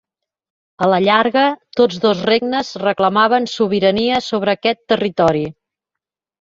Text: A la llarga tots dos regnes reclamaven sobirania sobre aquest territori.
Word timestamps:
A 0.85 0.87
la 0.93 0.97
llarga 1.03 1.43
tots 1.81 1.99
dos 2.07 2.25
regnes 2.31 2.73
reclamaven 2.85 3.47
sobirania 3.55 4.19
sobre 4.33 4.59
aquest 4.59 4.85
territori. 4.95 5.49